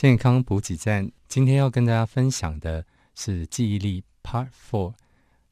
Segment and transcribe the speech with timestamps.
[0.00, 2.82] 健康补给站今天要跟大家分享的
[3.14, 4.94] 是记忆力 Part Four，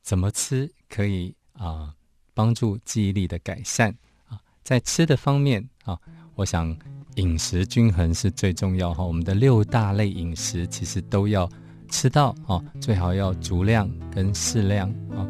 [0.01, 1.93] 怎么吃可以啊
[2.33, 3.95] 帮助记忆力的改善
[4.27, 4.41] 啊？
[4.65, 5.99] 在吃的方面啊，
[6.35, 6.75] 我想
[7.17, 9.05] 饮食均衡是最重要哈。
[9.05, 11.47] 我们的六大类饮食其实都要
[11.91, 15.29] 吃到啊，最好要足量跟适量啊。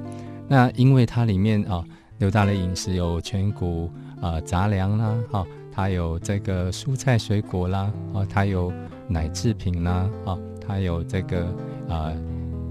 [0.48, 1.84] 那因为它里面啊，
[2.18, 5.44] 六大类饮食有全谷啊杂粮啦，哈，
[5.78, 8.72] 它有这个蔬菜水果啦，啊，它有。
[9.10, 11.46] 奶制品啦，啊，它有这个
[11.88, 12.12] 啊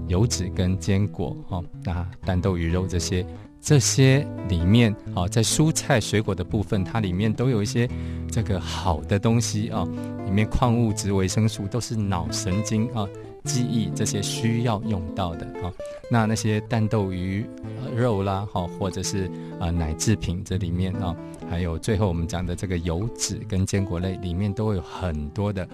[0.06, 3.26] 油脂跟坚果，哈，那蛋豆鱼肉这些，
[3.60, 7.90] 这些里面，啊，在蔬菜水果的部分，它里面都有一些
[8.30, 9.84] 这个好的东西啊，
[10.26, 13.04] 里面矿物质、维生素都是脑神经啊、
[13.44, 15.72] 记忆这些需要用到的啊。
[16.10, 17.46] 那那些蛋豆鱼
[17.94, 21.14] 肉啦，哈，或者是啊奶制品这里面啊，
[21.48, 25.66] 还有最后我们讲的这个油脂跟坚果类里面都有很多的。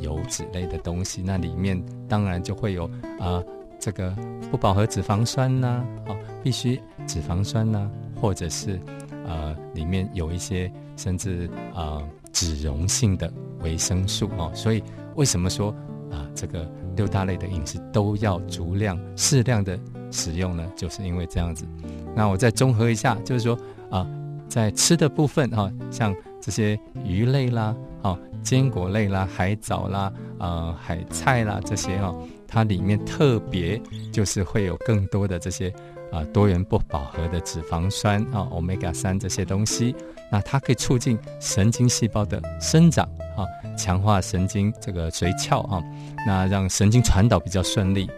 [0.00, 2.84] 油脂类的东西，那里面当然就会有
[3.18, 3.42] 啊，
[3.80, 4.14] 这个
[4.50, 8.78] 不饱和脂肪酸呐，哦，必须脂肪酸呐，或者是
[9.24, 14.52] 呃，里面有一些甚至啊脂溶性的维生素哦。
[14.54, 14.82] 所以
[15.14, 15.74] 为什么说
[16.10, 19.78] 啊，这个六大类的饮食都要足量、适量的
[20.10, 20.66] 使用呢？
[20.76, 21.64] 就是因为这样子。
[22.14, 23.58] 那我再综合一下，就是说
[23.90, 24.06] 啊，
[24.48, 28.18] 在吃的部分哈，像这些鱼类啦，哈。
[28.42, 32.14] 坚果类啦、海藻啦、呃海菜啦这些啊，
[32.46, 33.80] 它里面特别
[34.12, 35.74] 就是会有更多的这些
[36.12, 39.94] 啊多元不饱和的脂肪酸啊，omega 三这些东西，
[40.30, 43.04] 那它可以促进神经细胞的生长
[43.36, 43.44] 啊，
[43.76, 45.82] 强化神经这个髓鞘啊，
[46.26, 48.10] 那让神经传导比较顺利。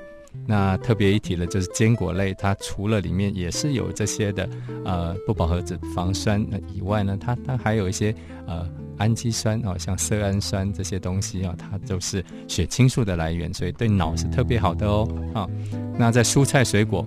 [0.46, 4.48] 那特别一提的，就是坚果类，它除了里面也是有这些的
[4.84, 6.40] 呃不饱和脂肪酸
[6.72, 8.14] 以外呢，它它还有一些
[8.46, 8.68] 呃。
[8.98, 15.08] 氨基酸啊，像色氨酸这些东西啊，它都是血清素的来源，所以对脑是特别好的哦。
[15.32, 15.46] 啊，
[15.96, 17.06] 那在蔬菜水果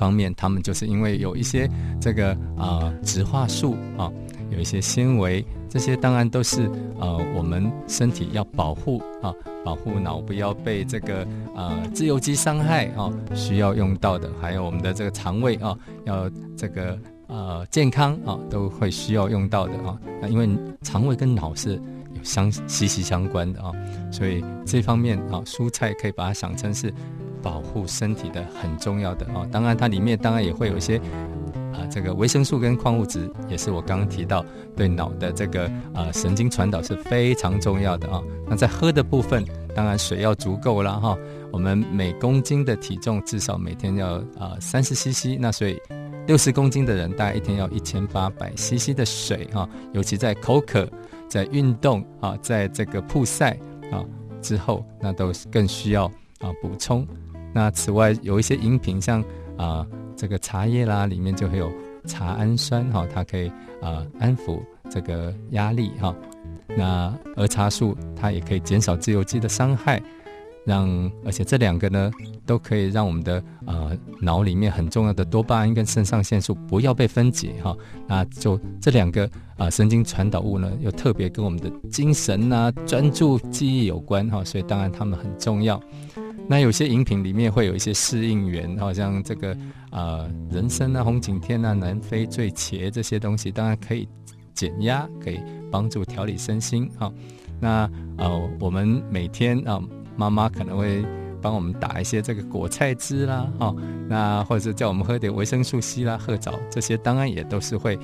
[0.00, 1.68] 方面，他们就是因为有一些
[2.00, 4.10] 这个啊植化素啊，
[4.50, 16.98] 有一些纤维，这些当然都是呃我们身体要保护啊，保护脑不要被这个呃自由基伤害啊，需要用到的，还有我们的这个肠胃啊，要这个。
[17.32, 19.96] 呃，健康啊，都会需要用到的啊。
[20.20, 20.48] 那因为
[20.82, 21.76] 肠胃跟脑是
[22.16, 23.70] 有相息息相关的啊，
[24.10, 26.92] 所以这方面啊，蔬菜可以把它想成是
[27.42, 29.46] 保护身体的很重要的啊。
[29.50, 30.98] 当然，它里面当然也会有一些
[31.72, 34.44] 啊，这个维生素跟矿物质，也是我刚刚提到
[34.76, 38.22] 对脑的这个啊神经传导是非常重要的啊。
[38.46, 41.16] 那在喝的部分，当然水要足够了哈。
[41.52, 45.80] 我们每公斤的体重至少每天要啊三十 CC，那所以。
[46.26, 50.88] 六十公斤的人，大概一天要一千八百 CC 的水哈，尤其在口渴、
[51.26, 53.58] 在运动啊，在这个曝晒
[53.90, 54.04] 啊
[54.40, 56.08] 之后，那都更需要
[56.40, 57.06] 啊补充。
[57.54, 59.24] 那此外，有一些饮品，像
[59.56, 59.86] 啊
[60.16, 61.72] 这个茶叶啦，里面就会有
[62.04, 63.48] 茶氨酸哈，它可以
[63.80, 66.14] 啊安抚这个压力哈。
[66.76, 70.02] 那儿茶素，它也可以减少自由基的伤害。
[70.66, 72.10] 让，而且这两个呢，
[72.44, 77.74] 都可以让我们的呃脑里面很重要的多巴胺跟肾上腺素不要被分解哈。
[78.06, 85.82] 那就这两个啊神经传导物呢，又特别跟我们的精神啊、专注、记忆有关哈，所以当然它们很重要。
[86.50, 89.56] 那有些饮品里面会有一些适应源，好像这个
[89.90, 94.08] 啊人参啊、红景天啊、南非醉茄这些东西，当然可以
[94.52, 95.38] 减压，可以
[95.70, 97.12] 帮助调理身心哈。
[97.60, 99.80] 那呃，我们每天啊。
[100.16, 101.02] 妈妈可能会
[101.40, 103.74] 帮我们打一些这个果菜汁啦，哈，
[104.06, 107.98] 那或者是叫我们喝点维生素 C 啦、褐藻这些，当然也都是会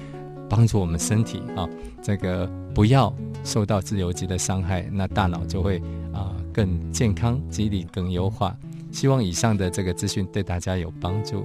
[0.49, 1.69] 帮助我们身体啊，
[2.01, 3.15] 这个不要
[3.45, 5.77] 受到自由基的伤害，那大脑就会
[6.11, 8.57] 啊更健康，记忆力更优化。
[8.91, 11.45] 希望以上的这个资讯对大家有帮助。